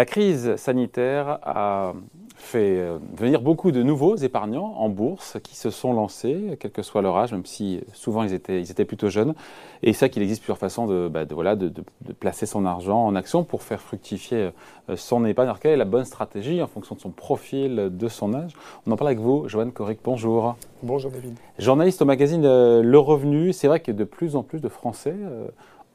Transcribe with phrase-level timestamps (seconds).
[0.00, 1.92] La crise sanitaire a
[2.34, 6.80] fait euh, venir beaucoup de nouveaux épargnants en bourse qui se sont lancés, quel que
[6.80, 9.34] soit leur âge, même si souvent ils étaient, ils étaient plutôt jeunes.
[9.82, 11.70] Et c'est qu'il existe plusieurs façons de, bah, voilà, de,
[12.18, 14.52] placer son argent en action pour faire fructifier
[14.88, 15.48] euh, son épargne.
[15.48, 18.52] Alors, quelle est la bonne stratégie en fonction de son profil, de son âge?
[18.86, 19.98] On en parle avec vous, Joanne Corric.
[20.02, 20.56] Bonjour.
[20.82, 21.34] Bonjour David.
[21.58, 23.52] Journaliste au magazine euh, Le Revenu.
[23.52, 25.14] C'est vrai que de plus en plus de Français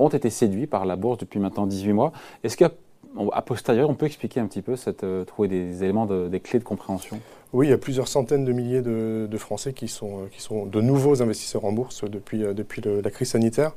[0.00, 2.10] ont été séduits par la bourse depuis maintenant 18 mois.
[2.42, 2.72] Est-ce qu'il y a
[3.32, 6.58] a posteriori, on peut expliquer un petit peu, cette, euh, trouver des éléments, des clés
[6.58, 7.20] de compréhension
[7.52, 10.66] Oui, il y a plusieurs centaines de milliers de, Français qui sont, euh, qui sont
[10.66, 13.72] de nouveaux investisseurs en bourse depuis, euh, depuis la crise sanitaire.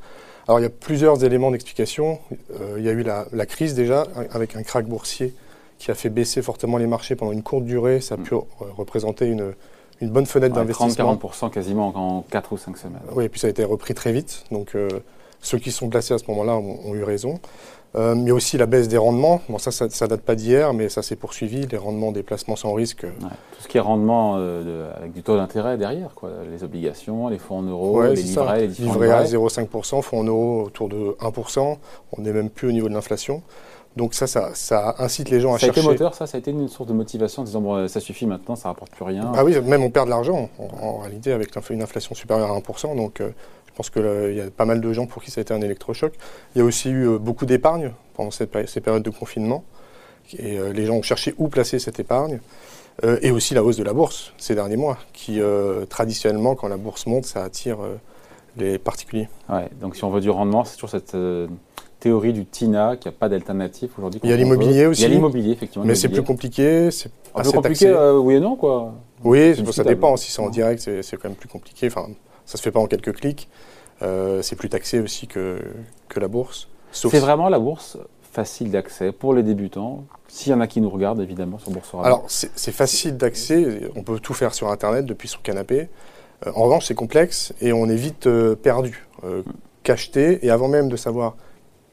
[0.48, 2.20] Alors il y a plusieurs éléments d'explication.
[2.78, 5.34] il y a eu la, crise déjà, avec un krach boursier
[5.80, 8.00] qui a fait baisser fortement les marchés pendant une courte durée.
[8.00, 8.36] Ça a pu
[8.78, 9.54] représenter une,
[10.02, 11.16] une bonne fenêtre d'investissement.
[11.16, 13.02] 30-40% quasiment en 4 ou 5 semaines.
[13.14, 14.44] Oui, et puis ça a été repris très vite.
[14.52, 14.76] Donc
[15.46, 17.40] ceux qui sont placés à ce moment-là ont eu raison.
[17.96, 19.42] Euh, il y a aussi la baisse des rendements.
[19.48, 21.66] Bon, ça, ça, ne date pas d'hier, mais ça s'est poursuivi.
[21.68, 23.06] Les rendements des placements sans risque.
[23.06, 23.28] tout
[23.60, 26.30] ce qui est rendement euh, avec du taux d'intérêt derrière, quoi.
[26.52, 30.64] les obligations, les fonds en euros, les livrets, les Livrets à 0,5%, fonds en euros
[30.66, 31.78] autour de 1%.
[32.12, 33.42] On n'est même plus au niveau de l'inflation.
[33.96, 35.80] Donc ça, ça, incite les gens à chercher.
[35.80, 36.28] Ça a été moteur, ça?
[36.28, 38.92] Ça a été une source de motivation en disant bon, ça suffit maintenant, ça rapporte
[38.92, 42.52] plus rien Ah oui, même on perd de l'argent en, réalité avec une inflation supérieure
[42.52, 42.98] à 1%.
[42.98, 43.30] Donc euh,
[43.76, 45.60] je pense qu'il y a pas mal de gens pour qui ça a été un
[45.60, 46.14] électrochoc.
[46.56, 49.66] Il y a aussi eu euh, beaucoup d'épargne pendant ces périodes de confinement.
[50.38, 52.40] Et euh, les gens ont cherché où placer cette épargne.
[53.04, 55.42] Euh, et aussi la hausse de la bourse ces derniers mois, qui
[55.90, 57.80] traditionnellement, quand la bourse monte, ça attire
[58.56, 59.28] les particuliers.
[59.50, 61.18] Ouais, donc si on veut du rendement, c'est toujours cette
[62.00, 64.22] théorie du TINA, qui n'a pas d'alternative aujourd'hui.
[64.24, 65.02] Il y a l'immobilier aussi.
[65.02, 65.84] Il y a l'immobilier, effectivement.
[65.84, 66.90] Mais c'est plus compliqué.
[66.92, 68.94] C'est peu compliqué, oui et non, quoi.
[69.26, 70.16] Oui, ça dépend.
[70.16, 71.88] Si c'est en direct, c'est quand même plus compliqué.
[71.88, 72.08] Enfin,
[72.46, 73.50] ça se fait pas en quelques clics.
[74.02, 75.60] Euh, c'est plus taxé aussi que,
[76.10, 76.68] que la bourse.
[76.92, 77.98] C'est vraiment la bourse
[78.32, 82.08] facile d'accès pour les débutants, s'il y en a qui nous regardent évidemment sur Boursorama.
[82.08, 85.88] Alors c'est facile d'accès, on peut tout faire sur Internet depuis son canapé.
[86.46, 89.08] Euh, en revanche c'est complexe et on est vite euh, perdu.
[89.84, 91.36] qu'acheter, et avant même de savoir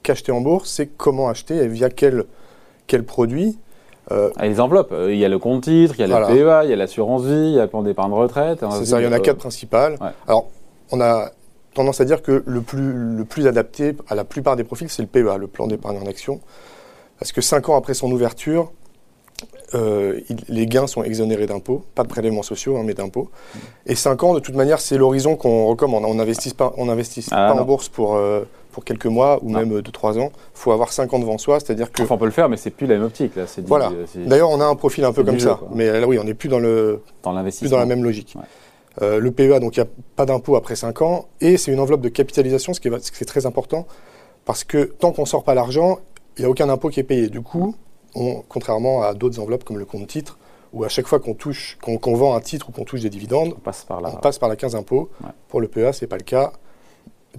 [0.03, 2.25] qu'acheter en bourse, c'est comment acheter et via quel,
[2.87, 3.59] quel produit.
[4.11, 6.65] Euh, ah, les enveloppes, il y a le compte titre, il y a le PEA,
[6.65, 8.65] il y a l'assurance vie, il y a le plan d'épargne retraite.
[8.73, 9.97] C'est ça, il y en a quatre principales.
[10.27, 10.49] Alors,
[10.91, 11.31] on a
[11.75, 15.03] tendance à dire que le plus, le plus adapté à la plupart des profils, c'est
[15.03, 16.41] le PEA, le plan d'épargne en action.
[17.19, 18.73] Parce que cinq ans après son ouverture,
[19.75, 23.31] euh, les gains sont exonérés d'impôts, pas de prélèvements sociaux, hein, mais d'impôts.
[23.87, 26.05] Et cinq ans, de toute manière, c'est l'horizon qu'on recommande.
[26.05, 29.51] On n'investit pas, on investit ah, pas en bourse pour, euh, pour quelques mois ou
[29.51, 30.33] même deux, trois ans.
[30.35, 32.03] Il faut avoir cinq ans devant soi, c'est-à-dire que...
[32.03, 33.37] Enfin, on peut le faire, mais c'est plus la même optique.
[33.37, 33.45] Là.
[33.67, 33.93] Voilà.
[34.17, 35.61] D'ailleurs, on a un profil un peu comme ça.
[35.75, 38.37] Mais là, oui, on n'est plus dans, le, dans, plus dans la même logique.
[39.01, 41.81] Euh, le PEA, donc il n'y a pas d'impôt après 5 ans, et c'est une
[41.81, 43.87] enveloppe de capitalisation, ce qui est, très important,
[44.45, 45.99] parce que tant qu'on ne sort pas l'argent,
[46.37, 47.29] il n'y a aucun impôt qui est payé.
[47.29, 47.75] Du coup,
[48.49, 50.39] contrairement à d'autres enveloppes comme le compte titre,
[50.73, 53.55] où à chaque fois qu'on touche, qu'on vend un titre ou qu'on touche des dividendes,
[53.57, 55.11] on passe par, on passe par la 15 impôts.
[55.49, 56.53] Pour le PEA, ce n'est pas le cas.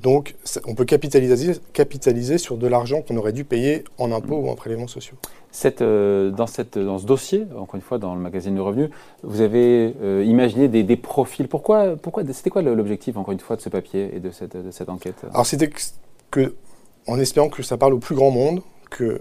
[0.01, 4.49] Donc, on peut capitaliser, capitaliser sur de l'argent qu'on aurait dû payer en impôts ou
[4.49, 5.15] en prélèvements sociaux.
[5.81, 8.89] Euh, dans, cette, dans, ce dossier, encore une fois, dans le magazine de revenus,
[9.21, 11.47] vous avez euh, imaginé des, profils.
[11.47, 14.71] Pourquoi, pourquoi C'était quoi l'objectif, encore une fois, de ce papier et de cette, de
[14.71, 15.23] cette enquête?
[15.31, 15.69] Alors, c'était
[16.31, 16.55] que,
[17.07, 18.61] en espérant que ça parle au plus grand monde,
[18.95, 19.19] qu'il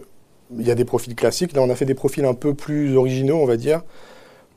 [0.59, 1.53] y a des profils classiques.
[1.53, 3.83] Là, on a fait des profils un peu plus originaux, on va dire,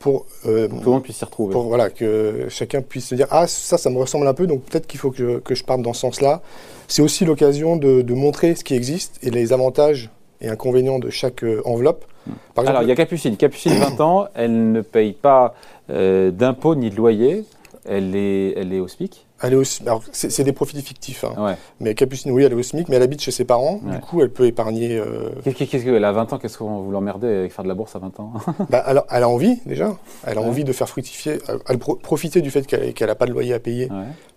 [0.06, 1.52] pour, euh, tout le monde puisse s'y retrouver.
[1.52, 4.62] Pour voilà, que chacun puisse se dire Ah, ça, ça me ressemble un peu, donc
[4.62, 6.44] peut-être qu'il faut que, que, je parte dans ce sens-là.
[6.88, 10.12] C'est aussi l'occasion de, de, montrer ce qui existe et les avantages
[10.42, 12.06] et inconvénients de chaque euh, enveloppe.
[12.54, 13.36] Par Alors, il y a Capucine.
[13.36, 15.56] Capucine, 20 ans, elle ne paye pas
[15.90, 17.44] euh, d'impôts ni de loyer.
[17.86, 21.26] Elle est, elle est au SMIC elle est au, c'est, des profits fictifs.
[21.26, 21.56] Hein.
[21.80, 23.80] Mais Capucine, oui, elle est au SMIC, mais elle habite chez ses parents.
[23.84, 24.98] Du coup, elle peut épargner.
[24.98, 25.30] Euh...
[25.44, 28.00] Qu'est-ce, qu'elle a 20 ans Qu'est-ce qu'on vous l'emmerdez avec faire de la bourse à
[28.00, 28.34] 20 ans
[28.70, 29.96] bah, alors, Elle a envie, déjà.
[30.26, 31.40] Elle a envie de faire fructifier.
[31.68, 33.90] Elle profiter du fait qu'elle n'a pas de loyer à payer.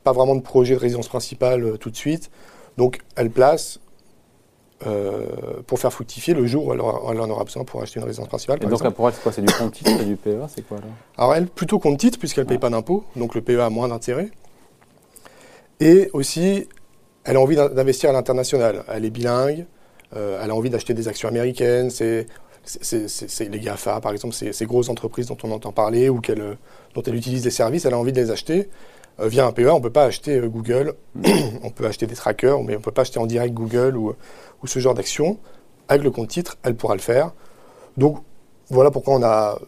[0.03, 2.31] Pas vraiment de projet de résidence principale euh, tout de suite.
[2.77, 3.81] Donc, elle place
[4.87, 5.27] euh,
[5.67, 8.59] pour faire fructifier le jour où elle, en aura besoin pour acheter une résidence principale.
[8.63, 9.33] Et donc pour elle, c'est quoi?
[9.33, 10.85] C'est du compte titre et du PEA C'est quoi là?
[11.17, 13.89] Alors elle, plutôt compte titre, puisqu'elle ne paye pas d'impôt, donc le PEA a moins
[13.89, 14.31] d'intérêt.
[15.81, 16.69] Et aussi,
[17.25, 18.85] elle a envie d'investir à l'international.
[18.89, 19.67] Elle est bilingue,
[20.15, 21.91] euh, elle a envie d'acheter des actions américaines.
[21.91, 22.29] C'est
[23.41, 26.21] les GAFA, par exemple, ces grosses entreprises dont on entend parler ou
[26.95, 28.69] dont elle utilise des services, elle a envie de les acheter.
[29.21, 31.25] Euh, via un PEA, on ne peut pas acheter Google, mm.
[31.65, 34.15] on peut acheter des trackers, mais on ne peut pas acheter en direct Google ou,
[34.63, 35.39] ou ce genre d'action,
[35.89, 37.33] avec le compte titre, elle pourra le faire.
[37.97, 38.19] Donc
[38.71, 39.59] voilà pourquoi on a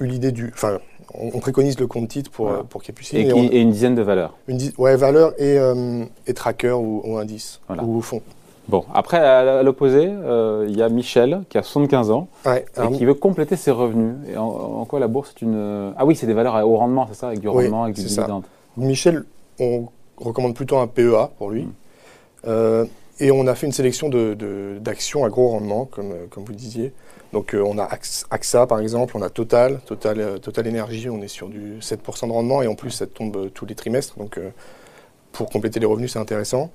[0.00, 0.50] eu l'idée du.
[0.54, 0.78] Enfin,
[1.14, 3.18] on, préconise le compte titre pour, pour Capucine.
[3.18, 4.36] Et, et, une dizaine de valeurs.
[4.48, 8.22] Une ouais, valeurs et, euh, et tracker ou, indice ou fonds.
[8.66, 12.96] Bon, après, à l'opposé, euh, il y a Michel, qui a 75 ans, Ouais, et
[12.96, 14.14] qui veut compléter ses revenus.
[14.26, 15.92] Et en, en quoi la bourse est une...
[15.98, 18.08] Ah oui, c'est des valeurs haut rendement, c'est ça Avec du Oui, rendement, avec du
[18.08, 18.26] ça.
[18.76, 19.24] Michel,
[19.58, 21.62] on recommande plutôt un PEA pour lui.
[21.64, 21.72] Mm.
[22.46, 22.84] Euh,
[23.20, 26.44] et on a fait une sélection de- de- d'actions à gros rendement, comme, euh, comme
[26.44, 26.92] vous disiez.
[27.32, 31.08] Donc euh, on a Ax- AXA par exemple, on a Total, Total, euh, Total Énergie,
[31.08, 34.18] on est sur du 7% de rendement et en plus ça tombe tous les trimestres.
[34.18, 34.38] Donc
[35.32, 36.70] pour compléter les revenus, c'est intéressant.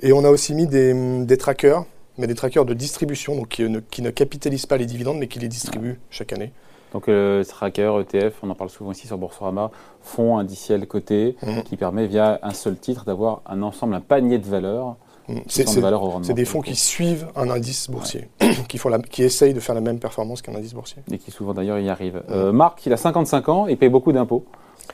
[0.00, 0.94] Et on a aussi mis des,
[1.24, 1.84] des trackers,
[2.18, 5.28] mais des trackers de distribution, donc qui ne, qui ne capitalisent pas les dividendes, mais
[5.28, 6.52] qui les distribuent chaque année.
[6.92, 9.70] Donc, euh, tracker, ETF, on en parle souvent ici sur Boursorama,
[10.02, 11.62] fonds indiciels cotés, Mhm.
[11.62, 14.96] qui permet via un seul titre d'avoir un ensemble, un panier de valeurs,
[15.28, 15.34] Mm.
[15.42, 15.80] qui C'est sont
[16.24, 18.28] c'est- des fonds qui suivent un indice boursier,
[18.68, 21.00] qui, font la, qui essayent de faire la même performance qu'un indice boursier.
[21.12, 22.22] Et qui souvent d'ailleurs y arrivent.
[22.28, 24.44] Euh, Marc, il a 55 ans et paye beaucoup d'impôts.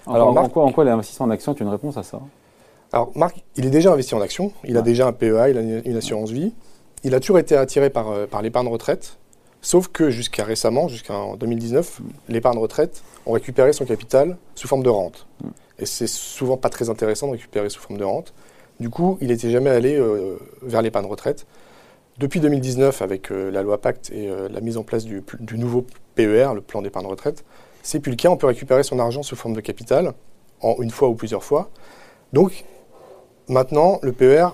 [0.07, 2.21] Alors, en- quoi, en quoi l'investissement en action est une réponse à ça?
[2.93, 4.53] Alors, Marc, il est déjà investi en actions.
[4.65, 6.53] Il a déjà un PEA, il a une, une assurance vie.
[7.05, 9.17] Il a toujours été attiré par, euh, par l'épargne retraite.
[9.69, 12.01] Sauf que jusqu'à récemment, jusqu'en 2019,
[12.31, 15.27] l'épargne retraite, on récupérait son capital sous forme de rente.
[15.45, 15.49] Mm.
[15.81, 18.33] Et c'est souvent pas très intéressant de récupérer sous forme de rente.
[18.81, 21.47] Du coup, il n'était jamais allé euh, vers l'épargne retraite.
[22.17, 25.59] Depuis 2019, avec euh, la loi Pacte et euh, la mise en place du, du
[25.59, 25.85] nouveau
[26.15, 27.45] PER, le plan d'épargne retraite,
[27.83, 28.31] c'est plus le cas.
[28.31, 30.15] On peut récupérer son argent sous forme de capital,
[30.63, 31.69] en une fois ou plusieurs fois.
[32.33, 32.65] Donc,
[33.49, 34.49] maintenant, le PER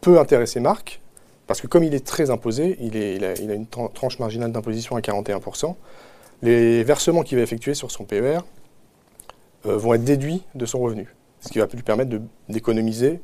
[0.00, 1.02] peut intéresser Marc,
[1.48, 5.00] parce que comme il est très imposé, il, a, une tran- tranche marginale d'imposition à
[5.00, 5.74] 41%,
[6.42, 8.40] les versements qu'il va effectuer sur son PER
[9.66, 12.10] euh, vont être déduits de son revenu, ce qui va lui permettre
[12.48, 13.20] d'économiser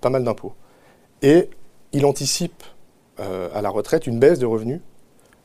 [0.00, 0.54] pas mal d'impôts.
[1.22, 1.50] Et
[1.92, 2.62] il anticipe
[3.18, 4.80] euh, à la retraite une baisse de revenus,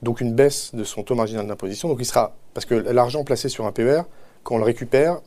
[0.03, 1.89] donc une baisse de son taux marginal d'imposition.
[1.89, 4.03] Donc il sera, parce que l'argent placé sur un PER,
[4.43, 5.21] quand on le récupère,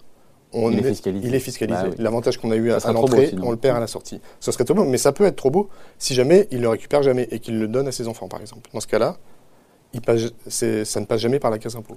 [0.53, 1.27] on Il est fiscalisé.
[1.29, 1.83] il est fiscalisé.
[1.83, 1.97] Bah oui.
[1.99, 4.21] L'avantage qu'on a eu Ça à, l'entrée, on le perd à la sortie.
[4.41, 5.69] Ce serait trop beau, mais ça peut être trop beau
[5.99, 8.69] si jamais il le récupère jamais et qu'il le donne à ses enfants, par exemple.
[8.73, 9.17] Dans ce cas-là,
[9.95, 11.97] il passe- c'est- ça ne passe jamais par la case impôt.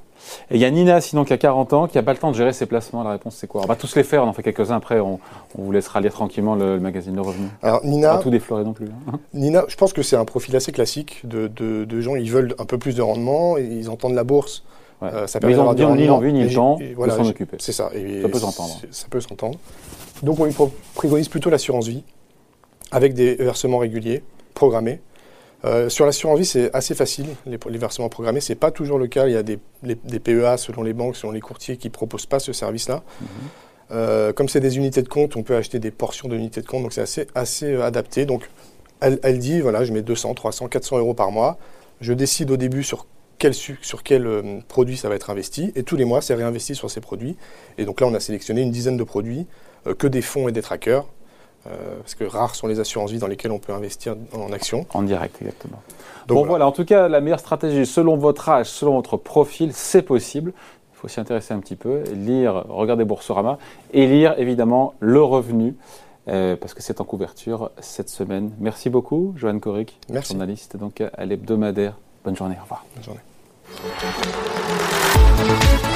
[0.49, 2.31] Et il y a Nina, sinon, qui a 40 ans, qui n'a pas le temps
[2.31, 3.03] de gérer ses placements.
[3.03, 3.61] La réponse, c'est quoi?
[3.63, 5.19] On va tous les faire, on en fait quelques-uns après, on,
[5.57, 7.47] on vous laissera lire tranquillement le, le magazine Le Revenu.
[7.61, 8.87] Alors Nina, pas tout déflorer non plus.
[9.11, 9.19] hein.
[9.33, 12.55] Nina, je pense que c'est un profil assez classique de, de- de gens, ils veulent
[12.59, 14.63] un peu plus de rendement, et ils entendent la bourse.
[15.01, 15.09] Ouais.
[15.13, 17.57] euh, ça permet d'avoir ni- l'envie, ni le temps de s'en occuper.
[17.59, 17.89] C'est ça.
[17.95, 18.77] et Ça peut s'entendre.
[18.81, 19.57] c'est- Ça peut s'entendre.
[20.23, 22.03] Donc on préconise plutôt l'assurance vie,
[22.91, 25.01] avec des versements réguliers, programmés.
[25.63, 28.41] Euh, sur l'assurance vie, c'est assez facile, les, les versements programmés.
[28.41, 29.27] C'est pas toujours le cas.
[29.27, 32.25] Il y a des, les- des PEA selon les banques, selon les courtiers qui proposent
[32.25, 33.03] pas ce service-là.
[33.21, 33.27] Mhm.
[33.91, 36.83] Euh, comme c'est des unités de compte, on peut acheter des portions d'unités de compte,
[36.83, 38.25] donc c'est assez, assez euh, adapté.
[38.25, 38.49] Donc
[39.01, 41.57] elle, elle dit, voilà, je mets 200, 300, 400 euros par mois.
[42.01, 43.05] Je décide au début sur
[43.41, 46.75] quel, sur quel euh, produit ça va être investi, et tous les mois, c'est réinvesti
[46.75, 47.35] sur ces produits.
[47.79, 49.47] Et donc là, on a sélectionné une dizaine de produits,
[49.87, 51.05] euh, que des fonds et des trackers,
[51.65, 54.85] euh, parce que rares sont les assurances vie dans lesquelles on peut investir en actions.
[54.93, 55.81] En direct, exactement.
[56.27, 56.67] Donc bon, voilà.
[56.67, 60.53] en tout cas, la meilleure stratégie, selon votre âge, selon votre profil, c'est possible.
[60.93, 63.57] Il faut s'y intéresser un petit peu, lire, regarder Boursorama
[63.91, 65.75] et lire évidemment le revenu,
[66.27, 68.51] euh, parce que c'est en couverture cette semaine.
[68.59, 71.97] Merci beaucoup, Joanne Coric, journaliste donc à l'hebdomadaire.
[72.23, 72.85] Bonne journée, au revoir.
[72.95, 73.21] Bonne journée.
[73.79, 75.90] Música